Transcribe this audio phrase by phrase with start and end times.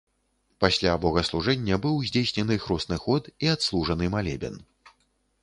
[0.63, 4.59] Пасля богаслужэння быў здзейснены хросны ход і адслужаны малебен.